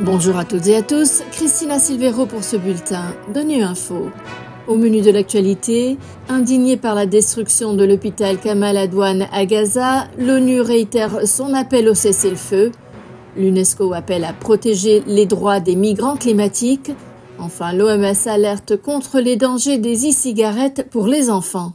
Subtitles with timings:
[0.00, 4.10] Bonjour à toutes et à tous, Christina Silvero pour ce bulletin de Nu Info.
[4.66, 10.60] Au menu de l'actualité, indigné par la destruction de l'hôpital Kamal Adwan à Gaza, l'ONU
[10.60, 12.72] réitère son appel au cessez-le-feu.
[13.36, 16.90] L'UNESCO appelle à protéger les droits des migrants climatiques.
[17.38, 21.72] Enfin, l'OMS alerte contre les dangers des e-cigarettes pour les enfants.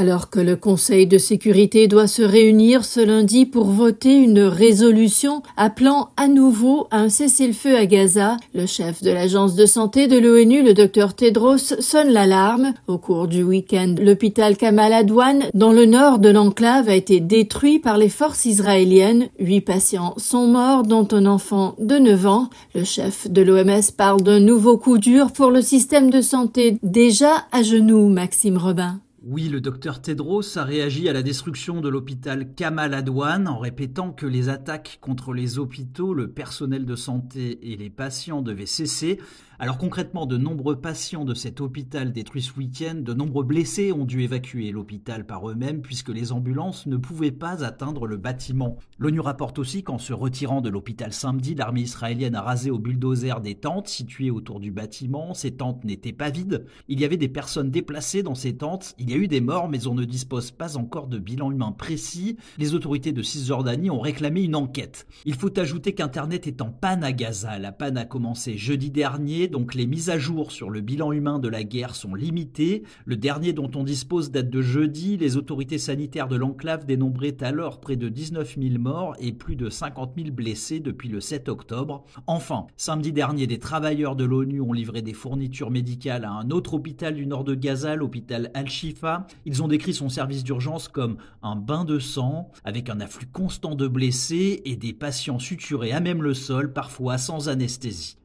[0.00, 5.42] Alors que le Conseil de sécurité doit se réunir ce lundi pour voter une résolution
[5.56, 10.16] appelant à nouveau à un cessez-le-feu à Gaza, le chef de l'agence de santé de
[10.16, 12.74] l'ONU, le docteur Tedros, sonne l'alarme.
[12.86, 17.80] Au cours du week-end, l'hôpital Kamal Adwan, dans le nord de l'enclave, a été détruit
[17.80, 19.26] par les forces israéliennes.
[19.40, 22.50] Huit patients sont morts, dont un enfant de 9 ans.
[22.72, 27.46] Le chef de l'OMS parle d'un nouveau coup dur pour le système de santé déjà
[27.50, 29.00] à genoux, Maxime Robin.
[29.24, 34.12] Oui, le docteur Tedros a réagi à la destruction de l'hôpital Kamal Adwan en répétant
[34.12, 39.18] que les attaques contre les hôpitaux, le personnel de santé et les patients devaient cesser.
[39.60, 44.04] Alors concrètement, de nombreux patients de cet hôpital détruit ce week-end, de nombreux blessés ont
[44.04, 48.76] dû évacuer l'hôpital par eux-mêmes puisque les ambulances ne pouvaient pas atteindre le bâtiment.
[48.98, 53.40] L'ONU rapporte aussi qu'en se retirant de l'hôpital samedi, l'armée israélienne a rasé au bulldozer
[53.40, 55.34] des tentes situées autour du bâtiment.
[55.34, 56.64] Ces tentes n'étaient pas vides.
[56.86, 58.94] Il y avait des personnes déplacées dans ces tentes.
[59.10, 62.36] Y a eu des morts, mais on ne dispose pas encore de bilan humain précis.
[62.58, 65.06] Les autorités de Cisjordanie ont réclamé une enquête.
[65.24, 67.58] Il faut ajouter qu'Internet est en panne à Gaza.
[67.58, 71.38] La panne a commencé jeudi dernier donc les mises à jour sur le bilan humain
[71.38, 72.82] de la guerre sont limitées.
[73.04, 75.16] Le dernier dont on dispose date de jeudi.
[75.16, 79.68] Les autorités sanitaires de l'enclave dénombraient alors près de 19 000 morts et plus de
[79.68, 82.04] 50 000 blessés depuis le 7 octobre.
[82.26, 86.74] Enfin, samedi dernier, des travailleurs de l'ONU ont livré des fournitures médicales à un autre
[86.74, 88.97] hôpital du nord de Gaza, l'hôpital Al-Shifa.
[89.44, 93.74] Ils ont décrit son service d'urgence comme un bain de sang, avec un afflux constant
[93.74, 98.18] de blessés et des patients suturés à même le sol, parfois sans anesthésie.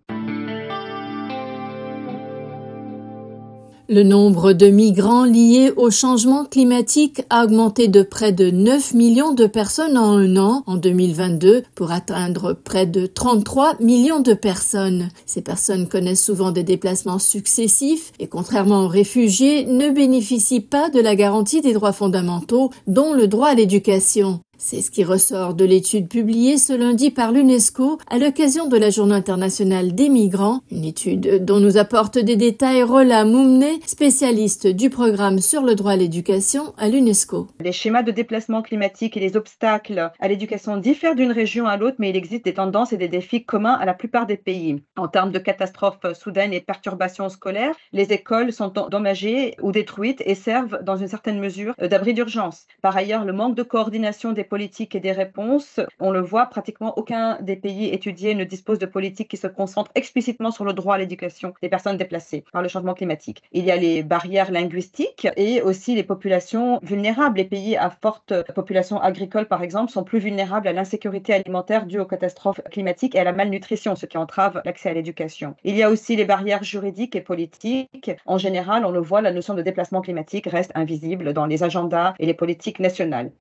[3.90, 9.34] Le nombre de migrants liés au changement climatique a augmenté de près de 9 millions
[9.34, 15.10] de personnes en un an en 2022 pour atteindre près de 33 millions de personnes.
[15.26, 21.02] Ces personnes connaissent souvent des déplacements successifs et contrairement aux réfugiés ne bénéficient pas de
[21.02, 24.40] la garantie des droits fondamentaux dont le droit à l'éducation.
[24.58, 28.92] C'est ce qui ressort de l'étude publiée ce lundi par l'UNESCO à l'occasion de la
[28.92, 34.90] Journée internationale des migrants, une étude dont nous apporte des détails Rola Moumne, spécialiste du
[34.90, 37.48] programme sur le droit à l'éducation à l'UNESCO.
[37.62, 41.98] Les schémas de déplacement climatique et les obstacles à l'éducation diffèrent d'une région à l'autre,
[41.98, 44.84] mais il existe des tendances et des défis communs à la plupart des pays.
[44.98, 50.36] En termes de catastrophes soudaines et perturbations scolaires, les écoles sont endommagées ou détruites et
[50.36, 52.66] servent dans une certaine mesure d'abri d'urgence.
[52.84, 55.80] Par ailleurs, le manque de coordination des politiques et des réponses.
[56.02, 59.92] On le voit, pratiquement aucun des pays étudiés ne dispose de politiques qui se concentrent
[59.96, 63.42] explicitement sur le droit à l'éducation des personnes déplacées par le changement climatique.
[63.54, 67.38] Il y a les barrières linguistiques et aussi les populations vulnérables.
[67.38, 72.00] Les pays à forte population agricole, par exemple, sont plus vulnérables à l'insécurité alimentaire due
[72.00, 75.56] aux catastrophes climatiques et à la malnutrition, ce qui entrave l'accès à l'éducation.
[75.64, 78.12] Il y a aussi les barrières juridiques et politiques.
[78.26, 82.14] En général, on le voit, la notion de déplacement climatique reste invisible dans les agendas
[82.20, 83.32] et les politiques nationales.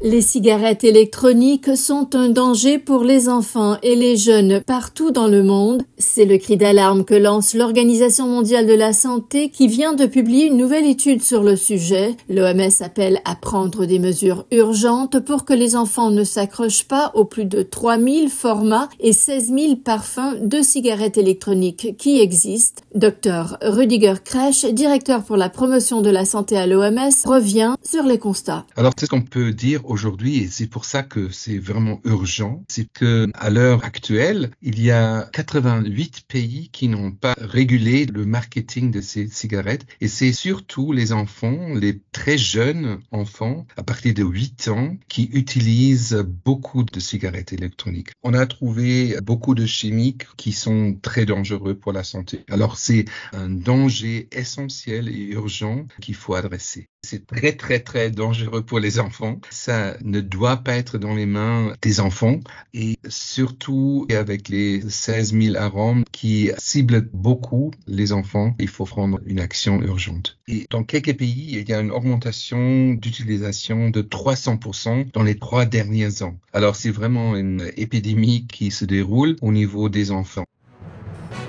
[0.00, 5.42] Les cigarettes électroniques sont un danger pour les enfants et les jeunes partout dans le
[5.42, 5.82] monde.
[5.98, 10.46] C'est le cri d'alarme que lance l'Organisation mondiale de la santé qui vient de publier
[10.46, 12.16] une nouvelle étude sur le sujet.
[12.28, 17.24] L'OMS appelle à prendre des mesures urgentes pour que les enfants ne s'accrochent pas aux
[17.24, 22.84] plus de 3000 formats et 16 000 parfums de cigarettes électroniques qui existent.
[22.94, 28.18] Dr Rudiger Kresch, directeur pour la promotion de la santé à l'OMS, revient sur les
[28.18, 28.64] constats.
[28.76, 32.64] Alors, c'est ce qu'on peut dire aujourd'hui, et c'est pour ça que c'est vraiment urgent,
[32.68, 38.24] c'est que à l'heure actuelle, il y a 88 pays qui n'ont pas régulé le
[38.24, 44.14] marketing de ces cigarettes, et c'est surtout les enfants, les très jeunes enfants, à partir
[44.14, 48.10] de 8 ans, qui utilisent beaucoup de cigarettes électroniques.
[48.22, 52.44] On a trouvé beaucoup de chimiques qui sont très dangereux pour la santé.
[52.50, 56.88] Alors c'est un danger essentiel et urgent qu'il faut adresser.
[57.10, 59.40] C'est très très très dangereux pour les enfants.
[59.48, 62.38] Ça ne doit pas être dans les mains des enfants
[62.74, 69.20] et surtout avec les 16 000 arômes qui ciblent beaucoup les enfants, il faut prendre
[69.24, 70.36] une action urgente.
[70.48, 75.64] Et dans quelques pays, il y a une augmentation d'utilisation de 300% dans les trois
[75.64, 76.36] derniers ans.
[76.52, 80.44] Alors c'est vraiment une épidémie qui se déroule au niveau des enfants.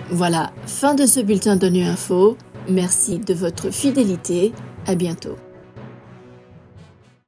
[0.10, 2.38] Voilà, fin de ce bulletin de Nu Info.
[2.70, 4.54] Merci de votre fidélité.
[4.86, 5.36] À bientôt.